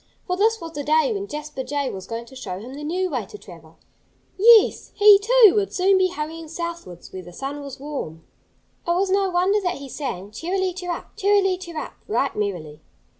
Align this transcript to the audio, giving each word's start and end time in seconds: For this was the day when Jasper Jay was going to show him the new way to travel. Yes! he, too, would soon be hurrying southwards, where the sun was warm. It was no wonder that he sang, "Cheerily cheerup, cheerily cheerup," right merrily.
For 0.25 0.35
this 0.35 0.59
was 0.59 0.71
the 0.71 0.83
day 0.83 1.11
when 1.13 1.27
Jasper 1.27 1.63
Jay 1.63 1.91
was 1.91 2.07
going 2.07 2.25
to 2.25 2.35
show 2.35 2.57
him 2.57 2.73
the 2.73 2.83
new 2.83 3.07
way 3.11 3.27
to 3.27 3.37
travel. 3.37 3.77
Yes! 4.35 4.91
he, 4.95 5.19
too, 5.19 5.53
would 5.53 5.71
soon 5.71 5.99
be 5.99 6.07
hurrying 6.09 6.47
southwards, 6.47 7.13
where 7.13 7.21
the 7.21 7.31
sun 7.31 7.61
was 7.61 7.79
warm. 7.79 8.25
It 8.87 8.95
was 8.95 9.11
no 9.11 9.29
wonder 9.29 9.61
that 9.61 9.75
he 9.77 9.87
sang, 9.87 10.31
"Cheerily 10.31 10.73
cheerup, 10.73 11.15
cheerily 11.17 11.55
cheerup," 11.55 11.93
right 12.07 12.35
merrily. 12.35 12.81